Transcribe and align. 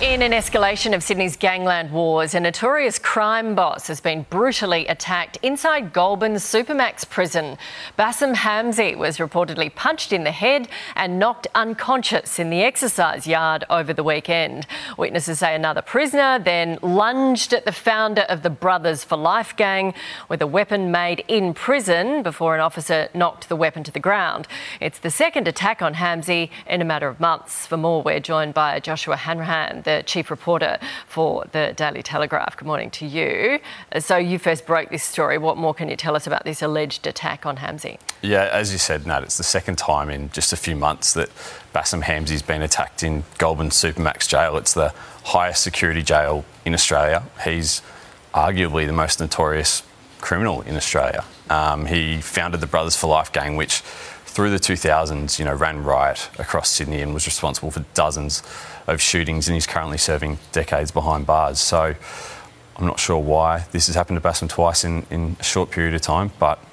In 0.00 0.22
an 0.22 0.32
escalation 0.32 0.94
of 0.94 1.02
Sydney's 1.02 1.36
gangland 1.36 1.92
wars, 1.92 2.34
a 2.34 2.40
notorious 2.40 2.98
crime 2.98 3.54
boss 3.54 3.86
has 3.88 4.00
been 4.00 4.24
brutally 4.30 4.86
attacked 4.86 5.36
inside 5.42 5.92
Goulburn's 5.92 6.42
Supermax 6.42 7.06
prison. 7.06 7.58
Bassem 7.98 8.34
Hamzy 8.34 8.96
was 8.96 9.18
reportedly 9.18 9.72
punched 9.74 10.14
in 10.14 10.24
the 10.24 10.30
head 10.30 10.68
and 10.96 11.18
knocked 11.18 11.48
unconscious 11.54 12.38
in 12.38 12.48
the 12.48 12.62
exercise 12.62 13.26
yard 13.26 13.64
over 13.68 13.92
the 13.92 14.02
weekend. 14.02 14.66
Witnesses 14.96 15.40
say 15.40 15.54
another 15.54 15.82
prisoner 15.82 16.38
then 16.38 16.78
lunged 16.80 17.52
at 17.52 17.66
the 17.66 17.70
founder 17.70 18.22
of 18.22 18.42
the 18.42 18.48
Brothers 18.48 19.04
for 19.04 19.18
Life 19.18 19.54
gang 19.54 19.92
with 20.30 20.40
a 20.40 20.46
weapon 20.46 20.90
made 20.90 21.22
in 21.28 21.52
prison 21.52 22.22
before 22.22 22.54
an 22.54 22.62
officer 22.62 23.10
knocked 23.12 23.50
the 23.50 23.56
weapon 23.56 23.84
to 23.84 23.92
the 23.92 24.00
ground. 24.00 24.48
It's 24.80 24.98
the 24.98 25.10
second 25.10 25.46
attack 25.46 25.82
on 25.82 25.92
Hamzy 25.92 26.48
in 26.66 26.80
a 26.80 26.86
matter 26.86 27.08
of 27.08 27.20
months. 27.20 27.66
For 27.66 27.76
more, 27.76 28.02
we're 28.02 28.18
joined 28.18 28.54
by 28.54 28.80
Joshua 28.80 29.16
Hanrahan, 29.16 29.82
the 29.96 30.02
chief 30.04 30.30
reporter 30.30 30.78
for 31.06 31.44
the 31.52 31.72
Daily 31.76 32.02
Telegraph. 32.02 32.56
Good 32.56 32.66
morning 32.66 32.90
to 32.92 33.06
you. 33.06 33.58
So, 33.98 34.16
you 34.16 34.38
first 34.38 34.66
broke 34.66 34.90
this 34.90 35.02
story. 35.02 35.38
What 35.38 35.56
more 35.56 35.74
can 35.74 35.88
you 35.88 35.96
tell 35.96 36.14
us 36.16 36.26
about 36.26 36.44
this 36.44 36.62
alleged 36.62 37.06
attack 37.06 37.46
on 37.46 37.56
Hamzy? 37.56 37.98
Yeah, 38.22 38.48
as 38.52 38.72
you 38.72 38.78
said, 38.78 39.06
Nat, 39.06 39.22
it's 39.22 39.36
the 39.36 39.44
second 39.44 39.78
time 39.78 40.10
in 40.10 40.30
just 40.30 40.52
a 40.52 40.56
few 40.56 40.76
months 40.76 41.12
that 41.14 41.30
Bassam 41.72 42.02
Hamzy's 42.02 42.42
been 42.42 42.62
attacked 42.62 43.02
in 43.02 43.24
Goulburn 43.38 43.70
Supermax 43.70 44.28
Jail. 44.28 44.56
It's 44.56 44.74
the 44.74 44.94
highest 45.24 45.62
security 45.62 46.02
jail 46.02 46.44
in 46.64 46.74
Australia. 46.74 47.24
He's 47.44 47.82
arguably 48.34 48.86
the 48.86 48.92
most 48.92 49.20
notorious 49.20 49.82
criminal 50.20 50.60
in 50.62 50.76
Australia. 50.76 51.24
Um, 51.48 51.86
he 51.86 52.20
founded 52.20 52.60
the 52.60 52.66
Brothers 52.66 52.96
for 52.96 53.08
Life 53.08 53.32
gang, 53.32 53.56
which 53.56 53.82
through 54.30 54.50
the 54.50 54.58
2000s, 54.58 55.40
you 55.40 55.44
know, 55.44 55.54
ran 55.54 55.82
riot 55.82 56.30
across 56.38 56.70
Sydney 56.70 57.02
and 57.02 57.12
was 57.12 57.26
responsible 57.26 57.72
for 57.72 57.84
dozens 57.94 58.44
of 58.86 59.00
shootings, 59.00 59.48
and 59.48 59.54
he's 59.54 59.66
currently 59.66 59.98
serving 59.98 60.38
decades 60.52 60.92
behind 60.92 61.26
bars. 61.26 61.58
So 61.58 61.96
I'm 62.76 62.86
not 62.86 63.00
sure 63.00 63.18
why 63.18 63.66
this 63.72 63.88
has 63.88 63.96
happened 63.96 64.22
to 64.22 64.26
Bassem 64.26 64.48
twice 64.48 64.84
in, 64.84 65.04
in 65.10 65.36
a 65.40 65.42
short 65.42 65.72
period 65.72 65.94
of 65.94 66.00
time, 66.02 66.30
but 66.38 66.64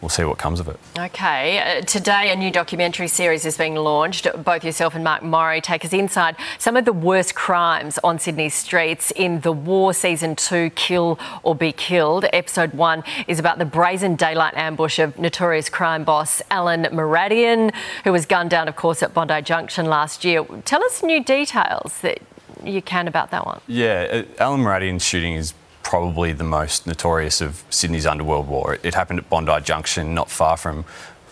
we'll 0.00 0.08
see 0.08 0.24
what 0.24 0.38
comes 0.38 0.60
of 0.60 0.68
it. 0.68 0.78
Okay. 0.98 1.58
Uh, 1.58 1.80
today, 1.82 2.30
a 2.30 2.36
new 2.36 2.50
documentary 2.50 3.08
series 3.08 3.44
is 3.44 3.56
being 3.56 3.74
launched. 3.74 4.26
Both 4.44 4.64
yourself 4.64 4.94
and 4.94 5.04
Mark 5.04 5.22
Morri 5.22 5.62
take 5.62 5.84
us 5.84 5.92
inside 5.92 6.36
some 6.58 6.76
of 6.76 6.84
the 6.84 6.92
worst 6.92 7.34
crimes 7.34 7.98
on 8.02 8.18
Sydney's 8.18 8.54
streets 8.54 9.10
in 9.12 9.40
The 9.40 9.52
War 9.52 9.92
Season 9.92 10.36
2 10.36 10.70
Kill 10.70 11.18
or 11.42 11.54
Be 11.54 11.72
Killed. 11.72 12.24
Episode 12.32 12.72
1 12.72 13.04
is 13.28 13.38
about 13.38 13.58
the 13.58 13.64
brazen 13.64 14.16
daylight 14.16 14.54
ambush 14.56 14.98
of 14.98 15.18
notorious 15.18 15.68
crime 15.68 16.04
boss 16.04 16.42
Alen 16.50 16.90
Moradian, 16.92 17.74
who 18.04 18.12
was 18.12 18.26
gunned 18.26 18.50
down, 18.50 18.68
of 18.68 18.76
course, 18.76 19.02
at 19.02 19.14
Bondi 19.14 19.42
Junction 19.42 19.86
last 19.86 20.24
year. 20.24 20.44
Tell 20.64 20.82
us 20.84 21.02
new 21.02 21.22
details 21.22 22.00
that 22.00 22.20
you 22.64 22.82
can 22.82 23.08
about 23.08 23.30
that 23.30 23.46
one. 23.46 23.60
Yeah, 23.66 24.24
uh, 24.38 24.44
Alen 24.44 24.60
Moradian's 24.60 25.04
shooting 25.04 25.34
is 25.34 25.54
probably 25.90 26.32
the 26.32 26.44
most 26.44 26.86
notorious 26.86 27.40
of 27.40 27.64
Sydney's 27.68 28.06
underworld 28.06 28.46
war. 28.46 28.78
It, 28.84 28.94
happened 28.94 29.18
at 29.18 29.28
Bondi 29.28 29.60
Junction, 29.60 30.14
not 30.14 30.30
far 30.30 30.56
from 30.56 30.84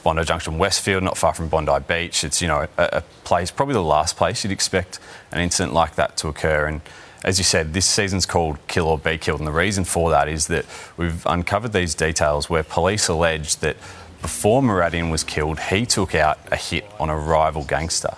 Bondi 0.02 0.24
Junction 0.24 0.58
Westfield, 0.58 1.04
not 1.04 1.16
far 1.16 1.32
from 1.32 1.48
Bondi 1.48 1.78
Beach. 1.86 2.24
It's, 2.24 2.42
you 2.42 2.48
know, 2.48 2.66
a, 2.76 2.88
a, 2.94 3.00
place, 3.22 3.52
probably 3.52 3.74
the 3.74 3.84
last 3.84 4.16
place 4.16 4.42
you'd 4.42 4.52
expect 4.52 4.98
an 5.30 5.40
incident 5.40 5.74
like 5.74 5.94
that 5.94 6.16
to 6.16 6.26
occur. 6.26 6.66
And 6.66 6.80
as 7.22 7.38
you 7.38 7.44
said, 7.44 7.72
this 7.72 7.86
season's 7.86 8.26
called 8.26 8.58
Kill 8.66 8.88
or 8.88 8.98
Be 8.98 9.16
Killed. 9.16 9.38
And 9.38 9.46
the 9.46 9.52
reason 9.52 9.84
for 9.84 10.10
that 10.10 10.28
is 10.28 10.48
that 10.48 10.64
we've 10.96 11.24
uncovered 11.24 11.72
these 11.72 11.94
details 11.94 12.50
where 12.50 12.64
police 12.64 13.06
allege 13.06 13.54
that 13.58 13.76
before 14.20 14.60
Moradian 14.60 15.08
was 15.08 15.22
killed, 15.22 15.60
he 15.60 15.86
took 15.86 16.16
out 16.16 16.40
a 16.50 16.56
hit 16.56 16.84
on 16.98 17.10
a 17.10 17.16
rival 17.16 17.62
gangster. 17.62 18.16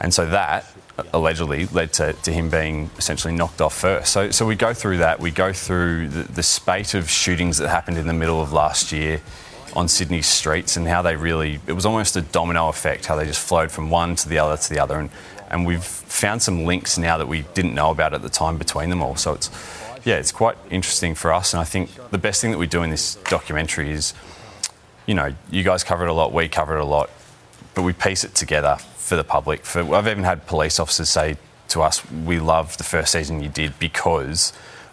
And 0.00 0.12
so 0.12 0.26
that 0.26 0.66
allegedly 1.12 1.66
led 1.66 1.92
to, 1.94 2.12
to 2.12 2.32
him 2.32 2.50
being 2.50 2.90
essentially 2.98 3.34
knocked 3.34 3.60
off 3.60 3.74
first. 3.74 4.12
So, 4.12 4.30
so 4.30 4.46
we 4.46 4.56
go 4.56 4.74
through 4.74 4.98
that. 4.98 5.20
We 5.20 5.30
go 5.30 5.52
through 5.52 6.08
the, 6.08 6.22
the 6.24 6.42
spate 6.42 6.94
of 6.94 7.08
shootings 7.08 7.58
that 7.58 7.68
happened 7.68 7.98
in 7.98 8.06
the 8.06 8.12
middle 8.12 8.40
of 8.42 8.52
last 8.52 8.92
year 8.92 9.20
on 9.74 9.88
Sydney's 9.88 10.26
streets 10.26 10.76
and 10.76 10.86
how 10.86 11.00
they 11.02 11.16
really, 11.16 11.60
it 11.66 11.72
was 11.72 11.86
almost 11.86 12.16
a 12.16 12.20
domino 12.20 12.68
effect, 12.68 13.06
how 13.06 13.16
they 13.16 13.24
just 13.24 13.46
flowed 13.46 13.70
from 13.70 13.90
one 13.90 14.16
to 14.16 14.28
the 14.28 14.38
other 14.38 14.56
to 14.56 14.68
the 14.68 14.78
other. 14.78 14.98
And, 14.98 15.10
and 15.50 15.66
we've 15.66 15.84
found 15.84 16.42
some 16.42 16.64
links 16.64 16.98
now 16.98 17.16
that 17.18 17.28
we 17.28 17.42
didn't 17.54 17.74
know 17.74 17.90
about 17.90 18.12
at 18.12 18.22
the 18.22 18.28
time 18.28 18.58
between 18.58 18.90
them 18.90 19.02
all. 19.02 19.16
So 19.16 19.32
it's, 19.32 19.50
yeah, 20.04 20.16
it's 20.16 20.32
quite 20.32 20.56
interesting 20.70 21.14
for 21.14 21.32
us. 21.32 21.54
And 21.54 21.60
I 21.60 21.64
think 21.64 21.90
the 22.10 22.18
best 22.18 22.40
thing 22.40 22.50
that 22.50 22.58
we 22.58 22.66
do 22.66 22.82
in 22.82 22.90
this 22.90 23.14
documentary 23.30 23.90
is, 23.92 24.14
you 25.06 25.14
know, 25.14 25.34
you 25.50 25.62
guys 25.62 25.84
cover 25.84 26.04
it 26.04 26.10
a 26.10 26.12
lot, 26.12 26.32
we 26.32 26.48
cover 26.48 26.76
it 26.76 26.80
a 26.80 26.84
lot, 26.84 27.10
but 27.74 27.82
we 27.82 27.92
piece 27.92 28.24
it 28.24 28.34
together 28.34 28.76
for 28.96 29.16
the 29.16 29.24
public. 29.24 29.64
For, 29.64 29.94
I've 29.94 30.08
even 30.08 30.24
had 30.24 30.46
police 30.46 30.78
officers 30.78 31.08
say 31.08 31.36
to 31.68 31.82
us, 31.82 32.08
"We 32.10 32.38
love 32.38 32.76
the 32.76 32.84
first 32.84 33.12
season 33.12 33.42
you 33.42 33.48
did 33.48 33.78
because." 33.78 34.52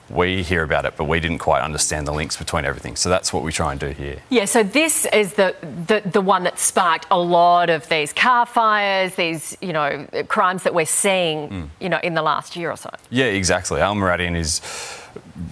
we 0.10 0.42
hear 0.44 0.64
about 0.64 0.86
it, 0.86 0.96
but 0.98 1.06
we 1.06 1.20
didn't 1.20 1.38
quite 1.38 1.62
understand 1.62 2.08
the 2.08 2.12
links 2.12 2.36
between 2.36 2.66
everything. 2.66 2.96
So 2.96 3.10
that's 3.10 3.32
what 3.32 3.44
we 3.44 3.52
try 3.52 3.72
and 3.72 3.80
do 3.80 3.90
here. 3.90 4.22
Yeah, 4.30 4.46
so 4.46 4.64
this 4.64 5.06
is 5.14 5.34
the, 5.34 5.56
the, 5.62 6.02
the 6.10 6.22
one 6.22 6.44
that 6.44 6.60
sparked 6.60 7.06
a 7.12 7.20
lot 7.20 7.70
of 7.70 7.88
these 7.90 8.12
car 8.12 8.46
fires, 8.46 9.16
these, 9.16 9.56
you 9.62 9.74
know, 9.74 10.08
crimes 10.28 10.64
that 10.64 10.74
we're 10.74 10.86
seeing, 10.86 11.50
mm. 11.50 11.70
you 11.80 11.90
know, 11.90 12.00
in 12.04 12.16
the 12.16 12.22
last 12.22 12.56
year 12.56 12.72
or 12.72 12.78
so. 12.78 12.90
Yeah, 13.10 13.26
exactly. 13.26 13.82
Al 13.82 13.96
Moradian 13.96 14.36
is, 14.36 14.62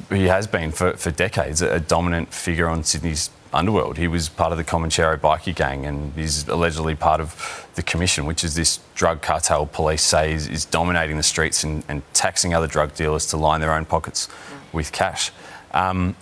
he 0.10 0.26
has 0.26 0.48
been 0.48 0.72
for, 0.72 0.94
for 0.94 1.12
decades 1.12 1.62
a 1.62 1.80
dominant 1.80 2.34
figure 2.34 2.68
on 2.68 2.84
Sydney's 2.84 3.30
underworld. 3.54 3.98
He 3.98 4.08
was 4.08 4.30
part 4.30 4.52
of 4.52 4.58
the 4.58 4.64
Comanchero 4.64 5.18
bikie 5.18 5.56
gang 5.56 5.86
and 5.86 6.14
he's 6.14 6.48
allegedly 6.48 6.96
part 6.96 7.22
of 7.22 7.68
the 7.76 7.84
Commission, 7.84 8.26
which 8.26 8.44
is 8.44 8.56
this 8.56 8.80
drug 8.96 9.22
cartel 9.22 9.66
police 9.66 10.04
say 10.04 10.34
is, 10.34 10.48
is 10.48 10.66
dominating 10.66 11.18
the 11.18 11.24
streets 11.24 11.64
and, 11.64 11.84
and, 11.88 12.02
taxing 12.14 12.54
other 12.54 12.68
drug 12.68 12.96
dealers 12.96 13.28
to 13.28 13.38
line 13.38 13.62
their 13.62 13.74
own 13.74 13.86
pockets 13.86 14.28
with 14.74 14.92
cash. 14.92 15.32
Um, 15.72 16.16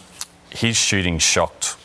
his 0.49 0.75
shooting 0.75 1.19
shocked 1.19 1.77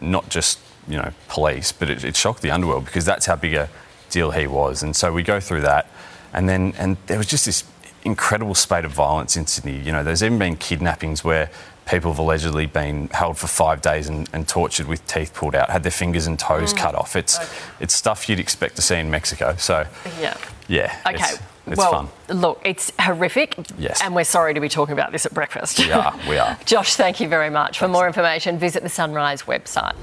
not 0.00 0.28
just 0.28 0.58
you 0.88 0.96
know 0.96 1.12
police, 1.28 1.72
but 1.72 1.90
it, 1.90 2.04
it 2.04 2.16
shocked 2.16 2.42
the 2.42 2.50
underworld 2.50 2.84
because 2.84 3.04
that's 3.04 3.26
how 3.26 3.36
big 3.36 3.54
a 3.54 3.68
deal 4.10 4.30
he 4.30 4.46
was. 4.46 4.82
And 4.82 4.94
so 4.94 5.12
we 5.12 5.22
go 5.22 5.40
through 5.40 5.62
that, 5.62 5.90
and 6.32 6.48
then 6.48 6.74
and 6.78 6.96
there 7.06 7.18
was 7.18 7.26
just 7.26 7.46
this 7.46 7.64
incredible 8.06 8.54
spate 8.54 8.84
of 8.84 8.92
violence 8.92 9.36
in 9.36 9.46
Sydney. 9.46 9.78
You 9.80 9.92
know, 9.92 10.02
there's 10.02 10.22
even 10.22 10.38
been 10.38 10.56
kidnappings 10.56 11.24
where 11.24 11.50
people 11.86 12.10
have 12.10 12.18
allegedly 12.18 12.66
been 12.66 13.08
held 13.08 13.36
for 13.36 13.46
five 13.46 13.82
days 13.82 14.08
and, 14.08 14.28
and 14.32 14.48
tortured 14.48 14.86
with 14.86 15.06
teeth 15.06 15.34
pulled 15.34 15.54
out, 15.54 15.70
had 15.70 15.82
their 15.82 15.92
fingers 15.92 16.26
and 16.26 16.38
toes 16.38 16.72
mm. 16.72 16.78
cut 16.78 16.94
off. 16.94 17.16
It's 17.16 17.38
okay. 17.38 17.48
it's 17.80 17.94
stuff 17.94 18.28
you'd 18.28 18.40
expect 18.40 18.76
to 18.76 18.82
see 18.82 18.96
in 18.96 19.10
Mexico. 19.10 19.56
So 19.56 19.86
yeah, 20.20 20.36
yeah. 20.68 20.96
Okay. 21.06 21.16
It's, 21.16 21.38
it's 21.66 21.78
well, 21.78 22.08
fun. 22.28 22.40
look, 22.40 22.62
it's 22.64 22.92
horrific. 23.00 23.56
Yes. 23.76 24.00
And 24.02 24.14
we're 24.14 24.24
sorry 24.24 24.54
to 24.54 24.60
be 24.60 24.68
talking 24.68 24.92
about 24.92 25.10
this 25.10 25.26
at 25.26 25.34
breakfast. 25.34 25.80
We 25.80 25.90
are. 25.90 26.16
We 26.28 26.38
are. 26.38 26.56
Josh, 26.64 26.94
thank 26.94 27.18
you 27.18 27.28
very 27.28 27.50
much. 27.50 27.80
For 27.80 27.88
more 27.88 28.06
information, 28.06 28.56
visit 28.56 28.84
the 28.84 28.88
Sunrise 28.88 29.42
website. 29.42 29.96